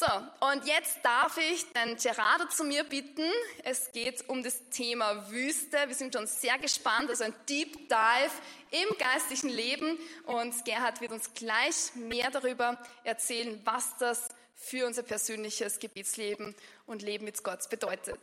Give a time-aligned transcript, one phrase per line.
[0.00, 0.06] So,
[0.46, 3.30] und jetzt darf ich den Gerardo zu mir bitten.
[3.64, 5.76] Es geht um das Thema Wüste.
[5.86, 8.32] Wir sind schon sehr gespannt, also ein Deep Dive
[8.70, 9.98] im geistlichen Leben.
[10.24, 16.54] Und Gerhard wird uns gleich mehr darüber erzählen, was das für unser persönliches Gebetsleben
[16.86, 18.20] und Leben mit Gott bedeutet.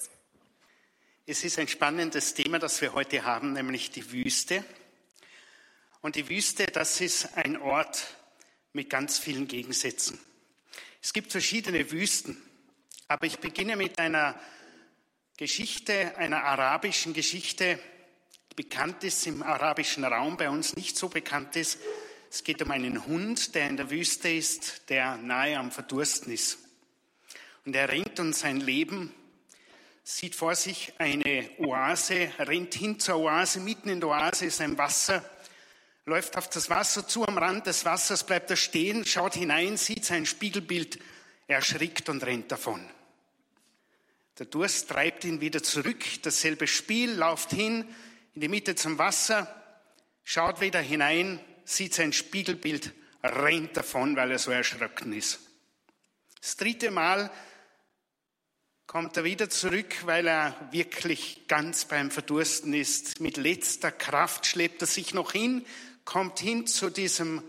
[1.28, 4.64] Es ist ein spannendes Thema, das wir heute haben, nämlich die Wüste.
[6.02, 8.04] Und die Wüste, das ist ein Ort
[8.74, 10.20] mit ganz vielen Gegensätzen.
[11.08, 12.36] Es gibt verschiedene Wüsten,
[13.08, 14.38] aber ich beginne mit einer
[15.38, 17.80] Geschichte, einer arabischen Geschichte,
[18.52, 21.80] die bekannt ist im arabischen Raum, bei uns nicht so bekannt ist.
[22.30, 26.58] Es geht um einen Hund, der in der Wüste ist, der nahe am Verdursten ist.
[27.66, 29.14] Und er rennt um sein Leben,
[30.04, 34.78] sieht vor sich eine Oase, rennt hin zur Oase, mitten in der Oase ist ein
[34.78, 35.24] Wasser,
[36.08, 40.06] läuft auf das Wasser zu, am Rand des Wassers bleibt er stehen, schaut hinein, sieht
[40.06, 41.00] sein Spiegelbild,
[41.48, 42.82] erschrickt und rennt davon.
[44.40, 47.86] Der Durst treibt ihn wieder zurück, dasselbe Spiel, lauft hin
[48.34, 49.54] in die Mitte zum Wasser,
[50.24, 55.40] schaut wieder hinein, sieht sein Spiegelbild, rennt davon, weil er so erschrocken ist.
[56.40, 57.30] Das dritte Mal
[58.86, 63.20] kommt er wieder zurück, weil er wirklich ganz beim Verdursten ist.
[63.20, 65.66] Mit letzter Kraft schleppt er sich noch hin,
[66.08, 67.44] kommt hin zu diesem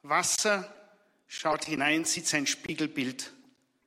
[0.00, 0.74] Wasser,
[1.28, 3.30] schaut hinein, sieht sein Spiegelbild,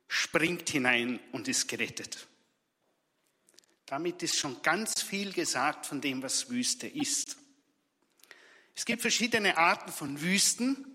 [0.07, 2.27] springt hinein und ist gerettet.
[3.87, 7.37] Damit ist schon ganz viel gesagt von dem, was Wüste ist.
[8.75, 10.85] Es gibt verschiedene Arten von Wüsten.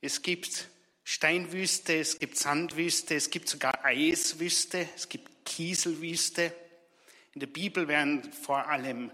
[0.00, 0.68] Es gibt
[1.04, 6.52] Steinwüste, es gibt Sandwüste, es gibt sogar Eiswüste, es gibt Kieselwüste.
[7.32, 9.12] In der Bibel werden vor allem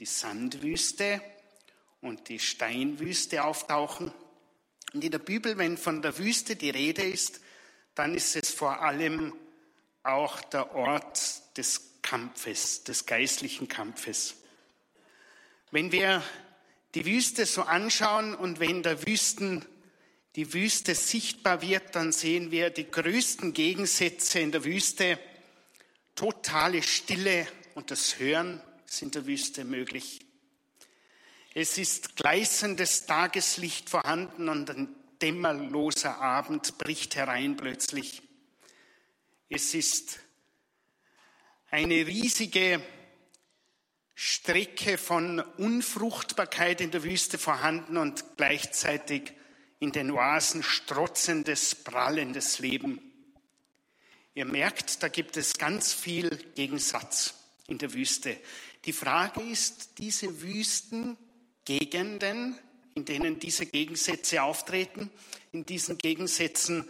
[0.00, 1.20] die Sandwüste
[2.00, 4.12] und die Steinwüste auftauchen.
[4.92, 7.40] Und in der Bibel, wenn von der Wüste die Rede ist,
[7.94, 9.32] dann ist es vor allem
[10.02, 14.36] auch der Ort des Kampfes, des geistlichen Kampfes.
[15.70, 16.22] Wenn wir
[16.94, 19.64] die Wüste so anschauen und wenn der Wüsten,
[20.36, 25.18] die Wüste sichtbar wird, dann sehen wir die größten Gegensätze in der Wüste.
[26.14, 30.25] Totale Stille und das Hören ist in der Wüste möglich.
[31.58, 38.20] Es ist gleißendes Tageslicht vorhanden und ein dämmerloser Abend bricht herein plötzlich.
[39.48, 40.18] Es ist
[41.70, 42.82] eine riesige
[44.14, 49.32] Strecke von Unfruchtbarkeit in der Wüste vorhanden und gleichzeitig
[49.78, 53.00] in den Oasen strotzendes, prallendes Leben.
[54.34, 57.32] Ihr merkt, da gibt es ganz viel Gegensatz
[57.66, 58.36] in der Wüste.
[58.84, 61.16] Die Frage ist, diese Wüsten
[61.66, 62.58] Gegenden,
[62.94, 65.10] in denen diese Gegensätze auftreten,
[65.52, 66.88] in diesen Gegensätzen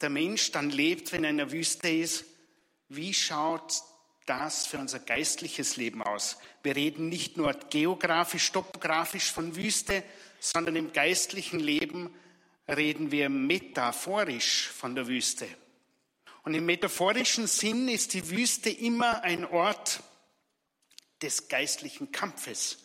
[0.00, 2.24] der Mensch dann lebt, wenn er in der Wüste ist.
[2.88, 3.82] Wie schaut
[4.26, 6.38] das für unser geistliches Leben aus?
[6.64, 10.02] Wir reden nicht nur geografisch, topografisch von Wüste,
[10.40, 12.12] sondern im geistlichen Leben
[12.66, 15.46] reden wir metaphorisch von der Wüste.
[16.42, 20.02] Und im metaphorischen Sinn ist die Wüste immer ein Ort
[21.22, 22.78] des geistlichen Kampfes.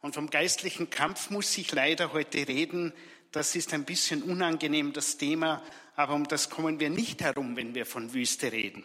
[0.00, 2.92] Und vom geistlichen Kampf muss ich leider heute reden.
[3.32, 5.62] Das ist ein bisschen unangenehm, das Thema,
[5.96, 8.84] aber um das kommen wir nicht herum, wenn wir von Wüste reden.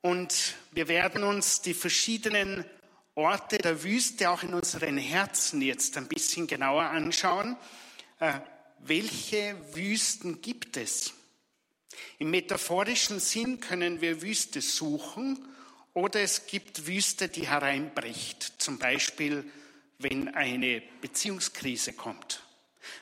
[0.00, 2.64] Und wir werden uns die verschiedenen
[3.14, 7.56] Orte der Wüste auch in unseren Herzen jetzt ein bisschen genauer anschauen.
[8.20, 8.34] Äh,
[8.78, 11.14] welche Wüsten gibt es?
[12.18, 15.38] Im metaphorischen Sinn können wir Wüste suchen
[15.94, 19.44] oder es gibt Wüste, die hereinbricht, zum Beispiel
[19.98, 22.42] wenn eine Beziehungskrise kommt,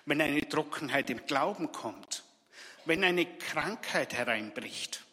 [0.05, 2.25] wenn eine Trockenheit im Glauben kommt,
[2.85, 5.05] wenn eine Krankheit hereinbricht.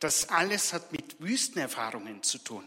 [0.00, 2.64] Das alles hat mit Wüstenerfahrungen zu tun.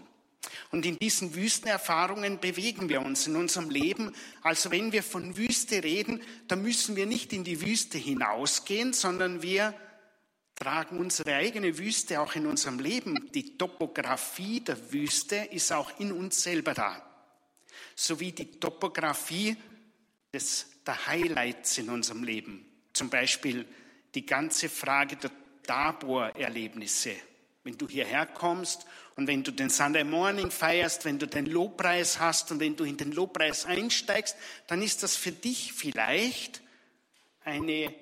[0.72, 4.14] Und in diesen Wüstenerfahrungen bewegen wir uns in unserem Leben.
[4.42, 9.42] Also wenn wir von Wüste reden, dann müssen wir nicht in die Wüste hinausgehen, sondern
[9.42, 9.74] wir
[10.56, 13.32] tragen unsere eigene Wüste auch in unserem Leben.
[13.34, 17.02] Die Topografie der Wüste ist auch in uns selber da.
[17.96, 19.58] Sowie die Topografie
[20.32, 22.66] des, der Highlights in unserem Leben.
[22.94, 23.66] Zum Beispiel
[24.14, 25.32] die ganze Frage der
[25.64, 27.16] Tabor-Erlebnisse.
[27.64, 28.86] Wenn du hierher kommst
[29.16, 32.84] und wenn du den Sunday Morning feierst, wenn du den Lobpreis hast und wenn du
[32.84, 34.36] in den Lobpreis einsteigst,
[34.68, 36.62] dann ist das für dich vielleicht
[37.46, 37.94] eine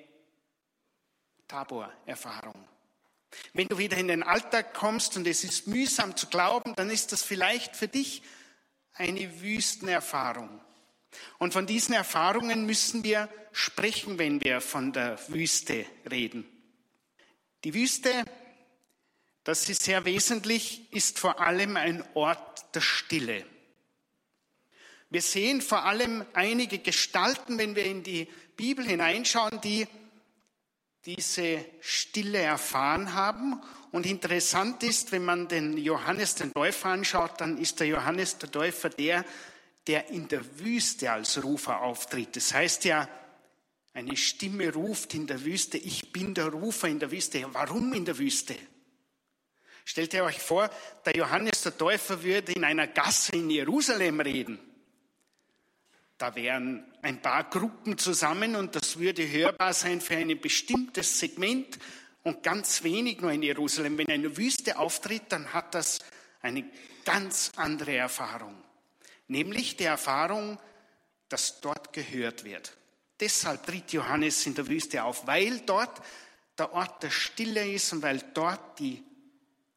[1.52, 2.66] Tabor-Erfahrung.
[3.52, 7.12] Wenn du wieder in den Alltag kommst und es ist mühsam zu glauben, dann ist
[7.12, 8.22] das vielleicht für dich
[8.94, 10.60] eine Wüstenerfahrung.
[11.38, 16.46] Und von diesen Erfahrungen müssen wir sprechen, wenn wir von der Wüste reden.
[17.64, 18.24] Die Wüste,
[19.44, 23.44] das ist sehr wesentlich, ist vor allem ein Ort der Stille.
[25.10, 28.26] Wir sehen vor allem einige Gestalten, wenn wir in die
[28.56, 29.86] Bibel hineinschauen, die
[31.04, 33.60] diese Stille erfahren haben.
[33.90, 38.50] Und interessant ist, wenn man den Johannes den Täufer anschaut, dann ist der Johannes der
[38.50, 39.24] Täufer der,
[39.86, 42.36] der in der Wüste als Rufer auftritt.
[42.36, 43.08] Das heißt ja,
[43.94, 47.44] eine Stimme ruft in der Wüste, ich bin der Rufer in der Wüste.
[47.52, 48.56] Warum in der Wüste?
[49.84, 50.70] Stellt ihr euch vor,
[51.04, 54.71] der Johannes der Täufer würde in einer Gasse in Jerusalem reden.
[56.22, 61.80] Da wären ein paar Gruppen zusammen und das würde hörbar sein für ein bestimmtes Segment
[62.22, 63.98] und ganz wenig nur in Jerusalem.
[63.98, 65.98] Wenn eine Wüste auftritt, dann hat das
[66.40, 66.64] eine
[67.04, 68.54] ganz andere Erfahrung,
[69.26, 70.60] nämlich die Erfahrung,
[71.28, 72.72] dass dort gehört wird.
[73.18, 76.00] Deshalb tritt Johannes in der Wüste auf, weil dort
[76.56, 79.02] der Ort der Stille ist und weil dort die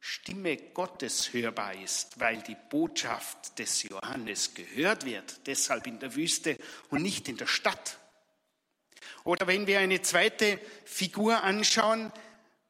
[0.00, 6.58] Stimme Gottes hörbar ist, weil die Botschaft des Johannes gehört wird, deshalb in der Wüste
[6.90, 7.98] und nicht in der Stadt.
[9.24, 12.12] Oder wenn wir eine zweite Figur anschauen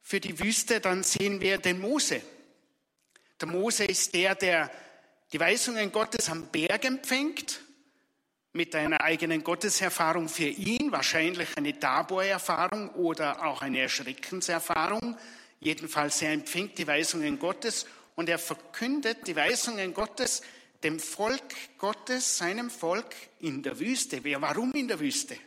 [0.01, 2.21] für die Wüste, dann sehen wir den Mose.
[3.39, 4.71] Der Mose ist der, der
[5.31, 7.61] die Weisungen Gottes am Berg empfängt,
[8.53, 15.17] mit einer eigenen Gotteserfahrung für ihn, wahrscheinlich eine Tabor-Erfahrung oder auch eine Erschreckenserfahrung,
[15.59, 20.41] Jedenfalls, er empfängt die Weisungen Gottes und er verkündet die Weisungen Gottes
[20.83, 24.23] dem Volk Gottes, seinem Volk in der Wüste.
[24.23, 25.37] Warum in der Wüste?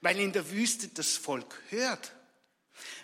[0.00, 2.12] Weil in der Wüste das Volk hört.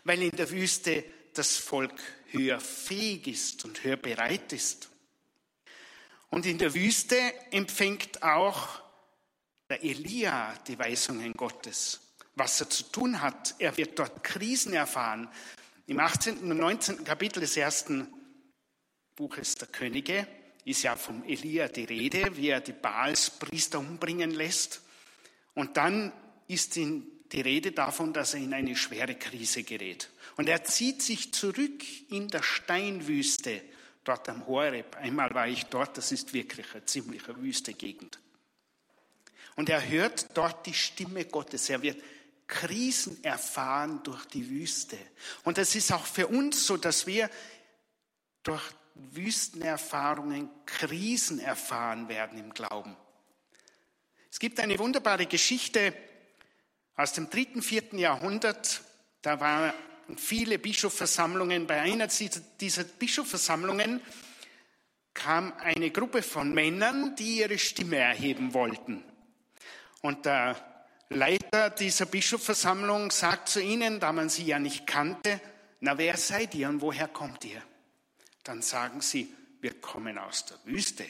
[0.05, 1.05] Weil in der Wüste
[1.35, 2.01] das Volk
[2.31, 4.89] hörfähig ist und hörbereit ist.
[6.31, 7.19] Und in der Wüste
[7.51, 8.81] empfängt auch
[9.69, 12.01] der Elia die Weisungen Gottes,
[12.35, 13.55] was er zu tun hat.
[13.59, 15.29] Er wird dort Krisen erfahren,
[15.91, 16.39] im 18.
[16.39, 17.03] und 19.
[17.03, 18.07] Kapitel des ersten
[19.17, 20.25] Buches der Könige
[20.65, 24.83] ist ja vom Elia die Rede, wie er die Baalspriester umbringen lässt.
[25.55, 26.13] Und dann
[26.47, 30.11] ist die Rede davon, dass er in eine schwere Krise gerät.
[30.37, 33.61] Und er zieht sich zurück in der Steinwüste,
[34.05, 34.95] dort am Horeb.
[34.95, 38.21] Einmal war ich dort, das ist wirklich eine ziemliche Wüstegegend.
[39.57, 41.69] Und er hört dort die Stimme Gottes.
[41.69, 42.01] Er wird
[42.51, 44.99] Krisen erfahren durch die Wüste.
[45.45, 47.31] Und es ist auch für uns so, dass wir
[48.43, 48.63] durch
[48.95, 52.97] Wüstenerfahrungen Krisen erfahren werden im Glauben.
[54.31, 55.95] Es gibt eine wunderbare Geschichte
[56.97, 58.83] aus dem dritten, vierten Jahrhundert.
[59.23, 59.73] Da waren
[60.17, 61.69] viele Bischofversammlungen.
[61.69, 62.09] Bei einer
[62.61, 64.03] dieser Bischofversammlungen
[65.15, 69.05] kam eine Gruppe von Männern, die ihre Stimme erheben wollten.
[70.03, 70.70] Und der
[71.11, 75.41] Leiter dieser Bischofversammlung sagt zu ihnen, da man sie ja nicht kannte,
[75.81, 77.63] na wer seid ihr und woher kommt ihr?
[78.45, 81.05] Dann sagen sie, wir kommen aus der Wüste.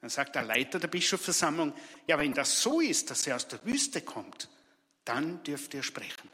[0.00, 1.72] Dann sagt der Leiter der Bischofversammlung,
[2.06, 4.48] ja, wenn das so ist, dass er aus der Wüste kommt,
[5.04, 6.28] dann dürft ihr sprechen.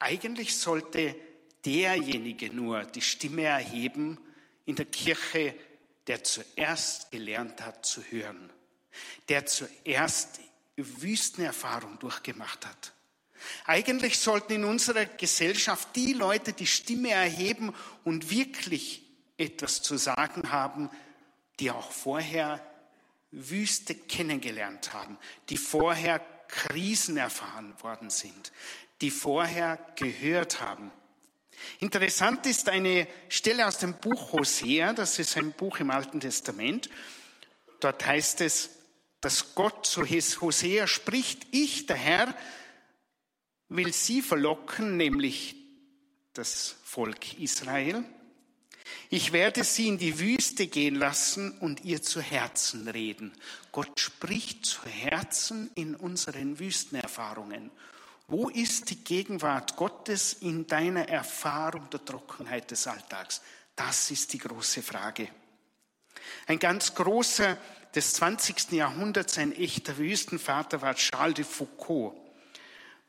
[0.00, 1.14] Eigentlich sollte
[1.64, 4.18] derjenige nur die Stimme erheben
[4.64, 5.54] in der Kirche,
[6.08, 8.52] der zuerst gelernt hat zu hören,
[9.28, 10.40] der zuerst
[10.76, 12.92] Wüstenerfahrung durchgemacht hat.
[13.66, 19.02] Eigentlich sollten in unserer Gesellschaft die Leute die Stimme erheben und wirklich
[19.36, 20.90] etwas zu sagen haben,
[21.60, 22.64] die auch vorher
[23.30, 25.18] Wüste kennengelernt haben,
[25.50, 28.52] die vorher Krisen erfahren worden sind,
[29.00, 30.92] die vorher gehört haben.
[31.80, 36.88] Interessant ist eine Stelle aus dem Buch Hosea, das ist ein Buch im Alten Testament.
[37.80, 38.70] Dort heißt es,
[39.24, 42.34] dass Gott zu Hosea spricht, ich, der Herr,
[43.68, 45.56] will sie verlocken, nämlich
[46.34, 48.04] das Volk Israel.
[49.08, 53.32] Ich werde sie in die Wüste gehen lassen und ihr zu Herzen reden.
[53.72, 57.70] Gott spricht zu Herzen in unseren Wüstenerfahrungen.
[58.26, 63.40] Wo ist die Gegenwart Gottes in deiner Erfahrung der Trockenheit des Alltags?
[63.74, 65.28] Das ist die große Frage.
[66.46, 67.56] Ein ganz großer
[67.94, 68.72] des 20.
[68.72, 72.14] Jahrhunderts ein echter Wüstenvater war Charles de Foucault.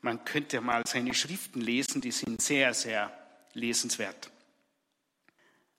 [0.00, 3.12] Man könnte mal seine Schriften lesen, die sind sehr, sehr
[3.54, 4.30] lesenswert.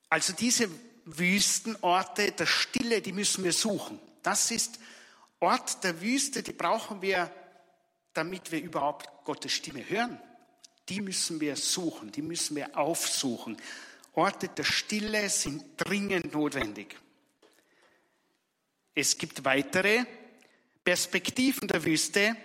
[0.10, 0.70] Also diese
[1.06, 4.00] Wüstenorte der Stille, die müssen wir suchen.
[4.24, 4.80] Das ist
[5.40, 7.32] Ort der Wüste, die brauchen wir,
[8.14, 10.20] damit wir überhaupt Gottes Stimme hören.
[10.90, 13.58] Die müssen wir suchen, die müssen wir aufsuchen.
[14.14, 16.98] Orte der Stille sind dringend notwendig.
[19.00, 20.06] Es gibt weitere
[20.84, 22.36] Perspektiven der Wüste.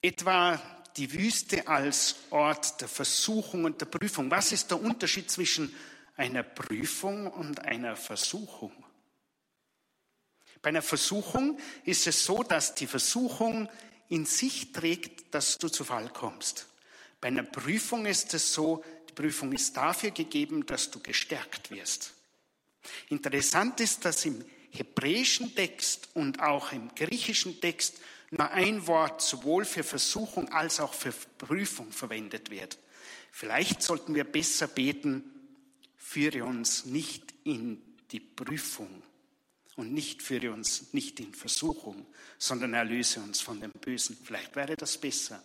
[0.00, 0.60] Etwa
[0.96, 4.28] die Wüste als Ort der Versuchung und der Prüfung.
[4.32, 5.72] Was ist der Unterschied zwischen
[6.16, 8.72] einer Prüfung und einer Versuchung?
[10.60, 13.68] Bei einer Versuchung ist es so, dass die Versuchung
[14.08, 16.66] in sich trägt, dass du zu Fall kommst.
[17.20, 22.12] Bei einer Prüfung ist es so, die Prüfung ist dafür gegeben, dass du gestärkt wirst.
[23.08, 28.00] Interessant ist, dass im hebräischen Text und auch im griechischen Text
[28.30, 32.78] nur ein Wort sowohl für Versuchung als auch für Prüfung verwendet wird.
[33.30, 35.22] Vielleicht sollten wir besser beten,
[35.96, 39.02] führe uns nicht in die Prüfung
[39.76, 42.06] und nicht führe uns nicht in Versuchung,
[42.38, 44.16] sondern erlöse uns von dem Bösen.
[44.22, 45.42] Vielleicht wäre das besser.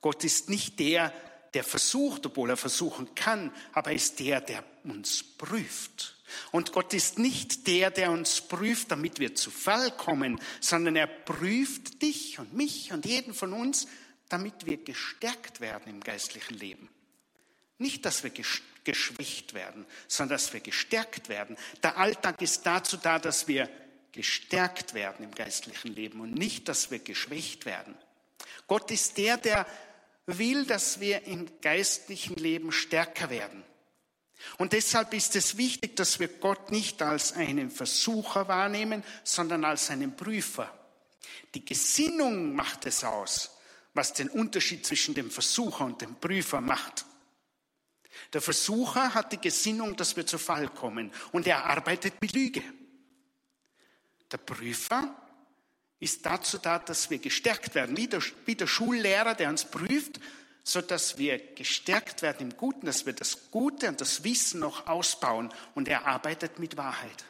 [0.00, 1.12] Gott ist nicht der,
[1.54, 6.16] der versucht, obwohl er versuchen kann, aber er ist der, der uns prüft.
[6.52, 11.06] Und Gott ist nicht der, der uns prüft, damit wir zu Fall kommen, sondern er
[11.06, 13.86] prüft dich und mich und jeden von uns,
[14.28, 16.90] damit wir gestärkt werden im geistlichen Leben.
[17.78, 18.32] Nicht, dass wir
[18.84, 21.56] geschwächt werden, sondern dass wir gestärkt werden.
[21.82, 23.70] Der Alltag ist dazu da, dass wir
[24.12, 27.94] gestärkt werden im geistlichen Leben und nicht, dass wir geschwächt werden.
[28.66, 29.66] Gott ist der, der
[30.28, 33.64] will, dass wir im geistlichen Leben stärker werden.
[34.58, 39.90] Und deshalb ist es wichtig, dass wir Gott nicht als einen Versucher wahrnehmen, sondern als
[39.90, 40.72] einen Prüfer.
[41.54, 43.56] Die Gesinnung macht es aus,
[43.94, 47.04] was den Unterschied zwischen dem Versucher und dem Prüfer macht.
[48.32, 52.62] Der Versucher hat die Gesinnung, dass wir zu Fall kommen und er arbeitet mit Lüge.
[54.30, 55.27] Der Prüfer
[56.00, 60.20] ist dazu da, dass wir gestärkt werden, wie der, wie der Schullehrer, der uns prüft,
[60.62, 64.86] so dass wir gestärkt werden im Guten, dass wir das Gute und das Wissen noch
[64.86, 67.24] ausbauen und er arbeitet mit Wahrheit.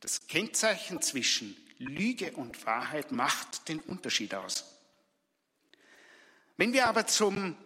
[0.00, 4.64] Das Kennzeichen zwischen Lüge und Wahrheit macht den Unterschied aus.
[6.56, 7.56] Wenn wir aber zum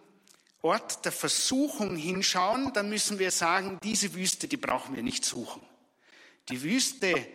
[0.61, 5.61] Ort der Versuchung hinschauen, dann müssen wir sagen, diese Wüste, die brauchen wir nicht suchen.
[6.49, 7.27] Die Wüste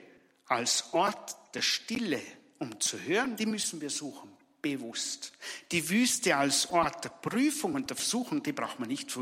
[0.46, 2.20] als Ort der Stille,
[2.58, 5.32] um zu hören, die müssen wir suchen bewusst.
[5.70, 9.16] Die Wüste als Ort der Prüfung und der Versuchung, die braucht man nicht,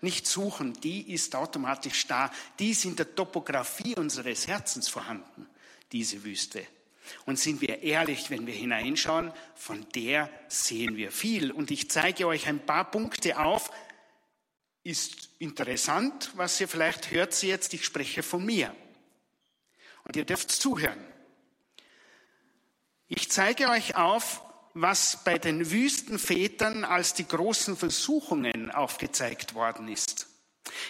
[0.00, 2.30] nicht suchen, die ist automatisch da.
[2.58, 5.46] Die ist in der Topografie unseres Herzens vorhanden,
[5.92, 6.66] diese Wüste.
[7.26, 11.50] Und sind wir ehrlich, wenn wir hineinschauen, von der sehen wir viel.
[11.50, 13.70] Und ich zeige euch ein paar Punkte auf.
[14.82, 18.74] Ist interessant, was ihr vielleicht hört Sie jetzt, ich spreche von mir.
[20.04, 21.04] Und ihr dürft zuhören.
[23.12, 24.40] Ich zeige euch auf,
[24.72, 30.28] was bei den Wüstenvätern als die großen Versuchungen aufgezeigt worden ist.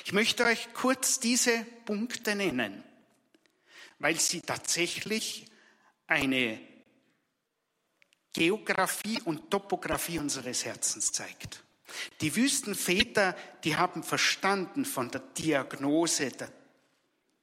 [0.05, 2.85] Ich möchte euch kurz diese Punkte nennen,
[4.01, 5.47] weil sie tatsächlich
[6.07, 6.61] eine
[8.35, 11.65] Geografie und Topographie unseres Herzens zeigt.
[12.21, 13.35] Die Wüstenväter,
[13.65, 16.33] die haben verstanden von der Diagnose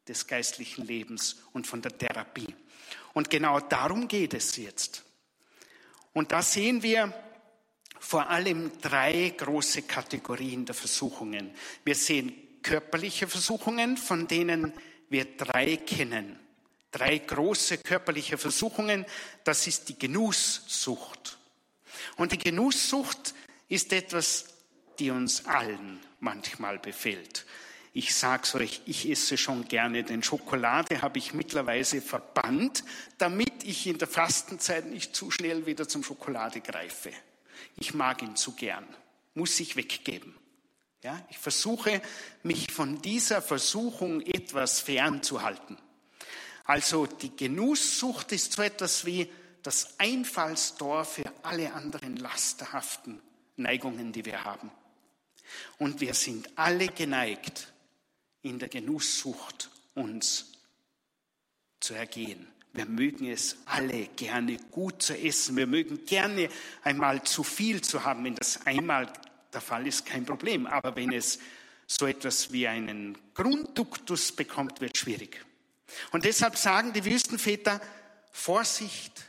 [0.07, 2.55] des geistlichen Lebens und von der Therapie.
[3.17, 5.03] Und genau darum geht es jetzt.
[6.13, 7.11] Und da sehen wir
[7.99, 11.49] vor allem drei große Kategorien der Versuchungen.
[11.83, 12.31] Wir sehen
[12.61, 14.71] körperliche Versuchungen, von denen
[15.09, 16.37] wir drei kennen.
[16.91, 19.03] Drei große körperliche Versuchungen.
[19.43, 21.39] Das ist die Genusssucht.
[22.17, 23.33] Und die Genusssucht
[23.67, 24.45] ist etwas,
[24.99, 27.47] die uns allen manchmal befällt.
[27.97, 32.83] Ich sag's euch, ich esse schon gerne, denn Schokolade habe ich mittlerweile verbannt,
[33.17, 37.11] damit ich in der Fastenzeit nicht zu schnell wieder zum Schokolade greife.
[37.75, 38.85] Ich mag ihn zu gern,
[39.33, 40.35] muss ich weggeben.
[41.01, 42.03] Ja, ich versuche,
[42.43, 45.79] mich von dieser Versuchung etwas fernzuhalten.
[46.65, 49.27] Also die Genusssucht ist so etwas wie
[49.63, 53.23] das Einfallstor für alle anderen lasterhaften
[53.55, 54.69] Neigungen, die wir haben.
[55.79, 57.73] Und wir sind alle geneigt,
[58.47, 60.53] in der Genusssucht uns
[61.79, 62.47] zu ergehen.
[62.73, 65.55] Wir mögen es alle gerne gut zu essen.
[65.57, 66.49] Wir mögen gerne
[66.83, 68.23] einmal zu viel zu haben.
[68.23, 69.11] Wenn das einmal
[69.53, 70.67] der Fall ist, kein Problem.
[70.67, 71.39] Aber wenn es
[71.87, 75.43] so etwas wie einen Grundduktus bekommt, wird es schwierig.
[76.11, 77.81] Und deshalb sagen die Wüstenväter,
[78.31, 79.23] Vorsicht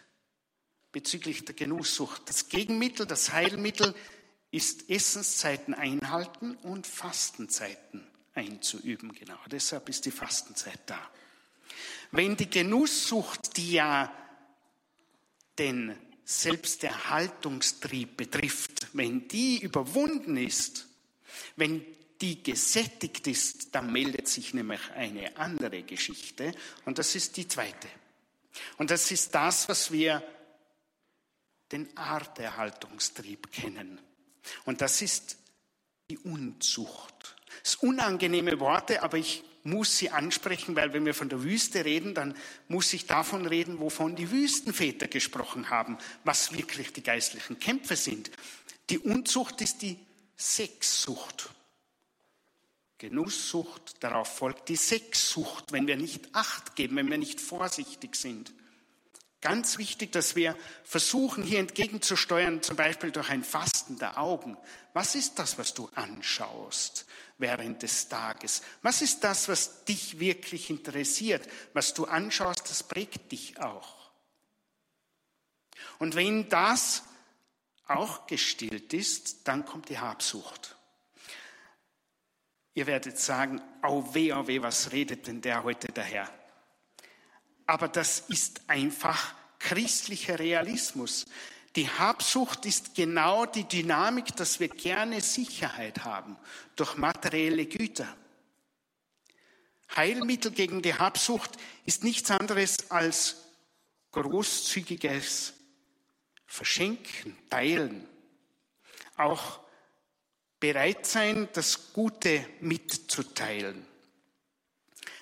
[0.93, 2.29] bezüglich der Genusssucht.
[2.29, 3.95] Das Gegenmittel, das Heilmittel
[4.51, 8.08] ist Essenszeiten einhalten und Fastenzeiten
[8.39, 9.13] einzuüben.
[9.13, 11.11] Genau deshalb ist die Fastenzeit da.
[12.11, 14.13] Wenn die Genusssucht, die ja
[15.59, 20.87] den Selbsterhaltungstrieb betrifft, wenn die überwunden ist,
[21.57, 21.85] wenn
[22.21, 26.53] die gesättigt ist, dann meldet sich nämlich eine andere Geschichte
[26.85, 27.89] und das ist die zweite.
[28.77, 30.23] Und das ist das, was wir
[31.71, 34.01] den Arterhaltungstrieb kennen.
[34.65, 35.37] Und das ist
[36.11, 37.37] die Unzucht.
[37.63, 41.85] Das sind unangenehme Worte, aber ich muss sie ansprechen, weil wenn wir von der Wüste
[41.85, 42.35] reden, dann
[42.69, 48.31] muss ich davon reden, wovon die Wüstenväter gesprochen haben, was wirklich die geistlichen Kämpfe sind.
[48.91, 49.99] Die Unzucht ist die
[50.37, 51.51] Sexsucht.
[52.99, 58.53] Genusssucht, darauf folgt die Sexsucht, wenn wir nicht acht geben, wenn wir nicht vorsichtig sind.
[59.41, 64.57] Ganz wichtig, dass wir versuchen, hier entgegenzusteuern, zum Beispiel durch ein Fasten der Augen.
[64.95, 67.07] Was ist das, was du anschaust
[67.39, 68.63] während des Tages?
[68.83, 71.49] Was ist das, was dich wirklich interessiert?
[71.73, 74.11] Was du anschaust, das prägt dich auch.
[76.01, 77.05] Und wenn das
[77.87, 80.77] auch gestillt ist, dann kommt die Habsucht.
[82.75, 86.29] Ihr werdet sagen, au weh, au weh, was redet denn der heute daher?
[87.69, 91.27] Aber das ist einfach christlicher Realismus.
[91.77, 96.39] Die Habsucht ist genau die Dynamik, dass wir gerne Sicherheit haben
[96.77, 98.09] durch materielle Güter.
[99.95, 103.37] Heilmittel gegen die Habsucht ist nichts anderes als
[104.13, 105.53] großzügiges
[106.47, 108.09] Verschenken, Teilen.
[109.19, 109.61] Auch
[110.59, 113.88] bereit sein, das Gute mitzuteilen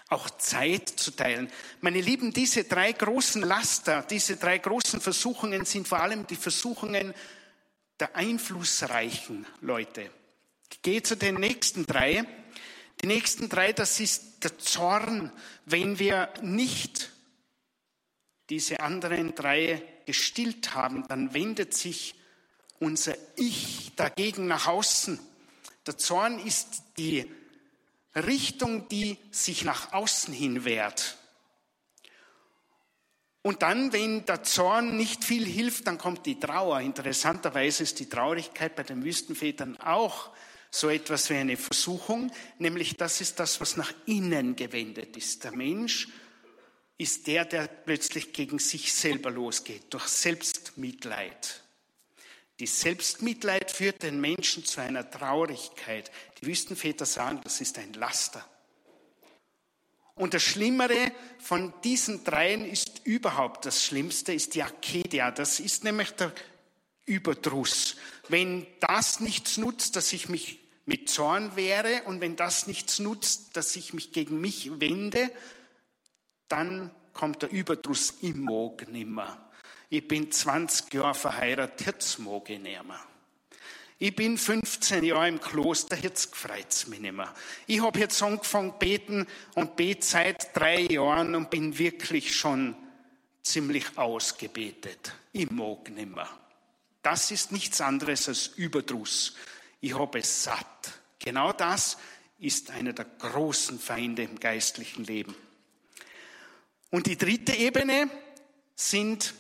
[0.08, 1.50] auch Zeit zu teilen.
[1.80, 7.12] Meine Lieben, diese drei großen Laster, diese drei großen Versuchungen sind vor allem die Versuchungen
[7.98, 10.10] der einflussreichen Leute.
[10.70, 12.25] Ich gehe zu den nächsten drei.
[13.02, 15.32] Die nächsten drei, das ist der Zorn,
[15.64, 17.12] wenn wir nicht
[18.48, 22.14] diese anderen drei gestillt haben, dann wendet sich
[22.78, 25.18] unser Ich dagegen nach außen.
[25.86, 27.30] Der Zorn ist die
[28.16, 31.18] Richtung, die sich nach außen hin wehrt.
[33.42, 36.80] Und dann, wenn der Zorn nicht viel hilft, dann kommt die Trauer.
[36.80, 40.30] Interessanterweise ist die Traurigkeit bei den Wüstenvätern auch
[40.70, 45.44] so etwas wie eine Versuchung, nämlich das ist das, was nach innen gewendet ist.
[45.44, 46.09] Der Mensch
[46.98, 51.62] ist der, der plötzlich gegen sich selber losgeht, durch Selbstmitleid.
[52.59, 56.11] Die Selbstmitleid führt den Menschen zu einer Traurigkeit.
[56.40, 58.45] Die Wüstenväter sagen, das ist ein Laster.
[60.14, 65.31] Und das Schlimmere von diesen dreien ist überhaupt das Schlimmste, ist die Akedia.
[65.31, 66.33] Das ist nämlich der
[67.05, 67.97] Überdruss.
[68.29, 73.57] Wenn das nichts nutzt, dass ich mich mit Zorn wehre und wenn das nichts nutzt,
[73.59, 75.31] dass ich mich gegen mich wende,
[76.49, 79.45] dann kommt der Überdruss im Mog nimmer.
[79.88, 83.01] Ich bin 20 Jahre verheiratet, jetzt mag ich nicht mehr.
[83.99, 87.33] Ich bin 15 Jahre im Kloster, jetzt gefreut's mich nicht mehr.
[87.66, 92.77] Ich habe jetzt angefangen beten und bete seit drei Jahren und bin wirklich schon
[93.42, 95.14] ziemlich ausgebetet.
[95.33, 96.29] Ich mag nicht mehr.
[97.03, 99.35] Das ist nichts anderes als Überdruss.
[99.81, 100.92] Ich habe es satt.
[101.20, 101.96] Genau das
[102.38, 105.35] ist einer der großen Feinde im geistlichen Leben.
[106.90, 108.11] Und die dritte Ebene
[108.75, 109.33] sind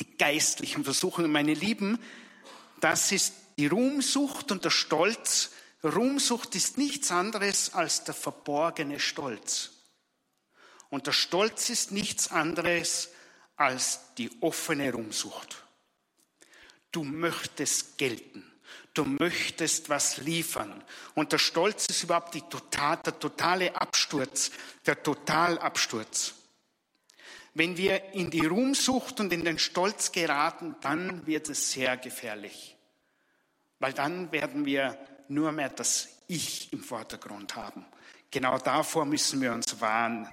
[0.00, 1.98] die geistlichen Versuchungen, meine Lieben,
[2.80, 5.50] das ist die Ruhmsucht und der Stolz.
[5.84, 9.70] Ruhmsucht ist nichts anderes als der verborgene Stolz.
[10.88, 13.10] Und der Stolz ist nichts anderes
[13.56, 15.62] als die offene Ruhmsucht.
[16.90, 18.44] Du möchtest gelten.
[18.94, 20.82] Du möchtest was liefern.
[21.14, 24.50] Und der Stolz ist überhaupt die total, der totale Absturz,
[24.84, 26.34] der Totalabsturz.
[27.54, 32.76] Wenn wir in die Ruhmsucht und in den Stolz geraten, dann wird es sehr gefährlich.
[33.78, 34.96] Weil dann werden wir
[35.28, 37.84] nur mehr das Ich im Vordergrund haben.
[38.30, 40.28] Genau davor müssen wir uns warnen.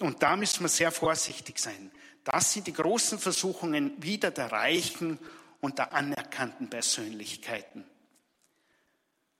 [0.00, 1.90] Und da müssen wir sehr vorsichtig sein.
[2.24, 5.18] Das sind die großen Versuchungen wieder der reichen
[5.60, 7.84] und der anerkannten Persönlichkeiten.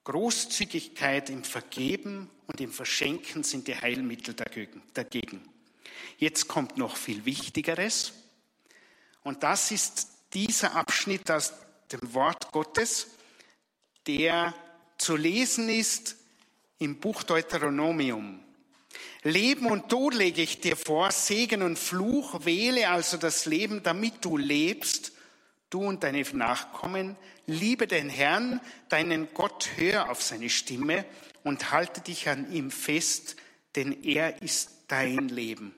[0.03, 4.35] Großzügigkeit im Vergeben und im Verschenken sind die Heilmittel
[4.93, 5.52] dagegen.
[6.17, 8.13] Jetzt kommt noch viel Wichtigeres.
[9.23, 11.53] Und das ist dieser Abschnitt aus
[11.91, 13.07] dem Wort Gottes,
[14.07, 14.53] der
[14.97, 16.17] zu lesen ist
[16.79, 18.39] im Buch Deuteronomium.
[19.23, 24.23] Leben und Tod lege ich dir vor, Segen und Fluch, wähle also das Leben, damit
[24.25, 25.13] du lebst,
[25.69, 27.15] du und deine Nachkommen.
[27.45, 31.05] Liebe den Herrn, deinen Gott, hör auf seine Stimme
[31.43, 33.35] und halte dich an ihm fest,
[33.75, 35.73] denn er ist dein Leben.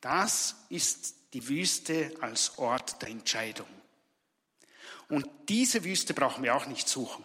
[0.00, 3.66] Das ist die Wüste als Ort der Entscheidung.
[5.08, 7.24] Und diese Wüste brauchen wir auch nicht suchen.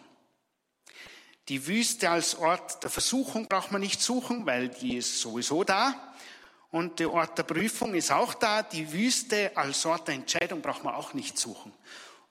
[1.48, 6.12] Die Wüste als Ort der Versuchung braucht man nicht suchen, weil die ist sowieso da.
[6.72, 8.64] Und der Ort der Prüfung ist auch da.
[8.64, 11.72] Die Wüste als Ort der Entscheidung braucht man auch nicht suchen.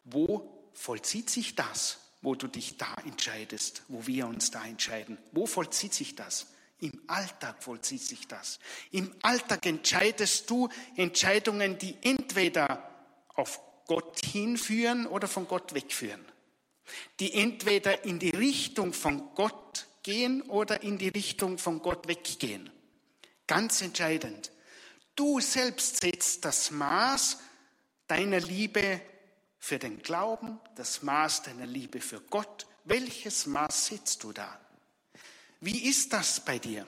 [0.04, 5.18] Wo vollzieht sich das, wo du dich da entscheidest, wo wir uns da entscheiden?
[5.32, 6.48] Wo vollzieht sich das?
[6.86, 8.60] Im Alltag vollzieht sich das.
[8.92, 12.92] Im Alltag entscheidest du Entscheidungen, die entweder
[13.34, 16.24] auf Gott hinführen oder von Gott wegführen.
[17.20, 22.70] Die entweder in die Richtung von Gott gehen oder in die Richtung von Gott weggehen.
[23.48, 24.52] Ganz entscheidend.
[25.16, 27.40] Du selbst setzt das Maß
[28.06, 29.02] deiner Liebe
[29.58, 32.68] für den Glauben, das Maß deiner Liebe für Gott.
[32.84, 34.60] Welches Maß setzt du da?
[35.66, 36.86] Wie ist das bei dir?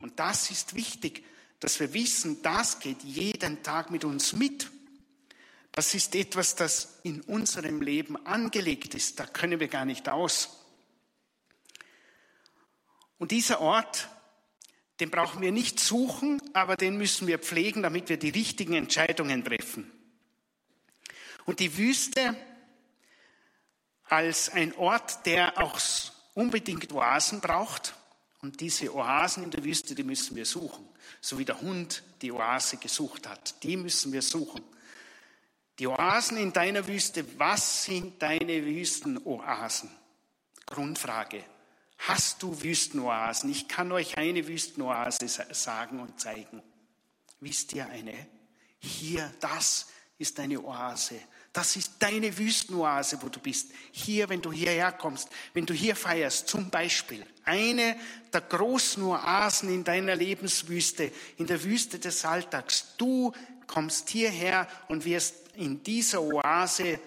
[0.00, 1.24] Und das ist wichtig,
[1.60, 4.68] dass wir wissen, das geht jeden Tag mit uns mit.
[5.70, 9.20] Das ist etwas, das in unserem Leben angelegt ist.
[9.20, 10.58] Da können wir gar nicht aus.
[13.18, 14.08] Und dieser Ort,
[14.98, 19.44] den brauchen wir nicht suchen, aber den müssen wir pflegen, damit wir die richtigen Entscheidungen
[19.44, 19.88] treffen.
[21.44, 22.36] Und die Wüste
[24.06, 25.78] als ein Ort, der auch
[26.34, 27.94] unbedingt Oasen braucht.
[28.40, 30.88] Und diese Oasen in der Wüste, die müssen wir suchen.
[31.20, 33.62] So wie der Hund die Oase gesucht hat.
[33.62, 34.62] Die müssen wir suchen.
[35.78, 39.90] Die Oasen in deiner Wüste, was sind deine Wüstenoasen?
[40.66, 41.44] Grundfrage.
[41.98, 43.50] Hast du Wüstenoasen?
[43.50, 46.62] Ich kann euch eine Wüstenoase sagen und zeigen.
[47.40, 48.14] Wisst ihr eine?
[48.78, 49.86] Hier, das
[50.18, 51.20] ist eine Oase.
[51.52, 53.72] Das ist deine Wüstenoase, wo du bist.
[53.90, 57.26] Hier, wenn du hierher kommst, wenn du hier feierst, zum Beispiel.
[57.44, 57.96] Eine
[58.32, 62.94] der großen Oasen in deiner Lebenswüste, in der Wüste des Alltags.
[62.96, 63.32] Du
[63.66, 66.98] kommst hierher und wirst in dieser Oase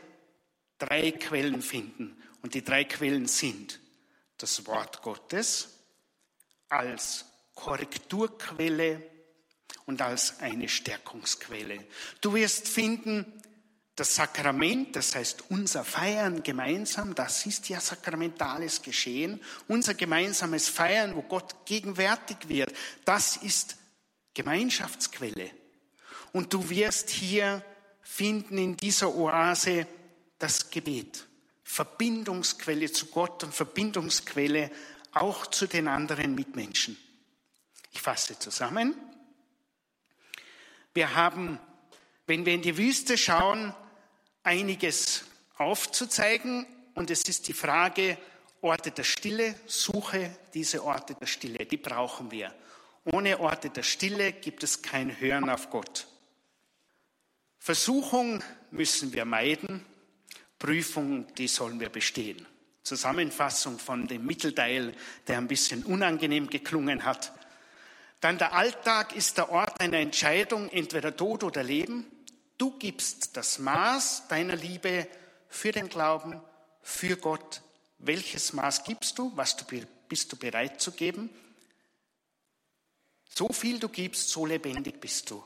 [0.77, 2.15] drei Quellen finden.
[2.43, 3.79] Und die drei Quellen sind
[4.37, 5.69] das Wort Gottes
[6.69, 9.01] als Korrekturquelle
[9.85, 11.83] und als eine Stärkungsquelle.
[12.21, 13.25] Du wirst finden,
[13.95, 21.15] das Sakrament, das heißt unser Feiern gemeinsam, das ist ja sakramentales Geschehen, unser gemeinsames Feiern,
[21.15, 22.73] wo Gott gegenwärtig wird,
[23.05, 23.77] das ist
[24.33, 25.49] Gemeinschaftsquelle.
[26.33, 27.63] Und du wirst hier
[28.01, 29.87] finden in dieser Oase
[30.37, 31.25] das Gebet.
[31.63, 34.69] Verbindungsquelle zu Gott und Verbindungsquelle
[35.13, 36.97] auch zu den anderen Mitmenschen.
[37.91, 38.93] Ich fasse zusammen.
[40.93, 41.59] Wir haben,
[42.27, 43.73] wenn wir in die Wüste schauen,
[44.45, 45.25] einiges
[45.57, 48.17] aufzuzeigen und es ist die Frage,
[48.61, 52.53] Orte der Stille, suche diese Orte der Stille, die brauchen wir.
[53.03, 56.07] Ohne Orte der Stille gibt es kein Hören auf Gott.
[57.59, 59.85] Versuchung müssen wir meiden,
[60.57, 62.45] Prüfung, die sollen wir bestehen.
[62.81, 64.93] Zusammenfassung von dem Mittelteil,
[65.27, 67.33] der ein bisschen unangenehm geklungen hat.
[68.21, 72.05] Dann der Alltag ist der Ort einer Entscheidung, entweder Tod oder Leben.
[72.57, 75.07] Du gibst das Maß deiner Liebe
[75.49, 76.41] für den Glauben,
[76.81, 77.61] für Gott.
[77.97, 79.31] Welches Maß gibst du?
[79.35, 79.65] Was du,
[80.07, 81.29] bist du bereit zu geben?
[83.27, 85.43] So viel du gibst, so lebendig bist du.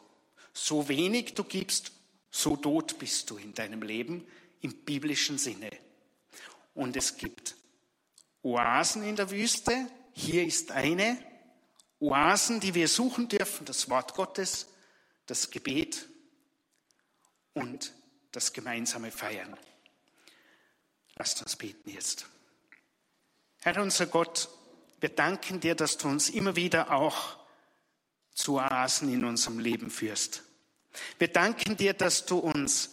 [0.53, 1.91] So wenig du gibst,
[2.29, 4.27] so tot bist du in deinem Leben
[4.61, 5.71] im biblischen Sinne.
[6.75, 7.55] Und es gibt
[8.43, 9.87] Oasen in der Wüste.
[10.13, 11.17] Hier ist eine.
[11.99, 14.67] Oasen, die wir suchen dürfen, das Wort Gottes,
[15.25, 16.07] das Gebet
[17.59, 17.93] und
[18.31, 19.57] das gemeinsame Feiern.
[21.15, 22.27] Lasst uns beten jetzt.
[23.61, 24.49] Herr unser Gott,
[25.01, 27.37] wir danken dir, dass du uns immer wieder auch
[28.33, 30.43] zu Oasen in unserem Leben führst.
[31.17, 32.91] Wir danken dir, dass du uns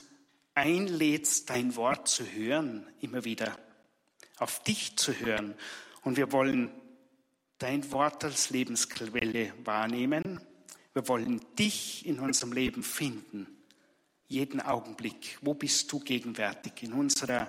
[0.54, 3.56] einlädst, dein Wort zu hören, immer wieder,
[4.38, 5.54] auf dich zu hören.
[6.02, 6.70] Und wir wollen
[7.58, 10.40] dein Wort als Lebensquelle wahrnehmen.
[10.94, 13.55] Wir wollen dich in unserem Leben finden,
[14.28, 15.38] jeden Augenblick.
[15.40, 17.48] Wo bist du gegenwärtig in unserer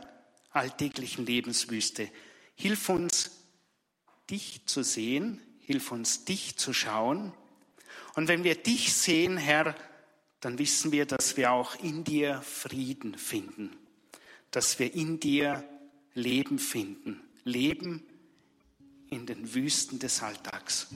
[0.51, 2.09] alltäglichen Lebenswüste?
[2.55, 3.31] Hilf uns,
[4.29, 7.33] dich zu sehen, hilf uns, dich zu schauen.
[8.15, 9.75] Und wenn wir dich sehen, Herr,
[10.39, 13.75] dann wissen wir, dass wir auch in dir Frieden finden,
[14.51, 15.63] dass wir in dir
[16.13, 18.03] Leben finden, Leben
[19.09, 20.87] in den Wüsten des Alltags.